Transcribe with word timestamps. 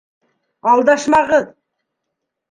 Алдашмағыҙ! 0.71 1.45